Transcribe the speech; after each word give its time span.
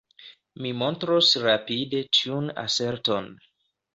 Mi 0.65 0.71
montros 0.77 1.27
rapide 1.43 2.01
tiun 2.19 2.49
aserton". 2.65 3.29